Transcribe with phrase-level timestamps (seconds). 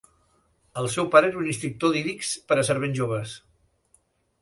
[0.83, 3.39] El seu pare era un instructor d'ídix per a servents joves.